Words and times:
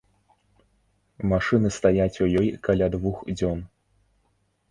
Машыны 1.31 1.69
стаяць 1.77 2.21
у 2.27 2.29
ёй 2.41 2.47
каля 2.67 2.87
двух 2.97 3.17
дзён. 3.37 3.59